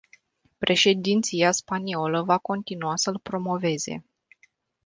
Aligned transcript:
Președinția 0.57 1.51
spaniolă 1.51 2.23
va 2.23 2.37
continua 2.37 2.95
să-l 2.95 3.19
promoveze. 3.19 4.05